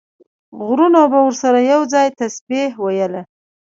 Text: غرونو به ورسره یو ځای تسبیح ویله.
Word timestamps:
غرونو 0.65 1.01
به 1.11 1.19
ورسره 1.27 1.59
یو 1.71 1.81
ځای 1.93 2.07
تسبیح 2.19 2.69
ویله. 2.83 3.21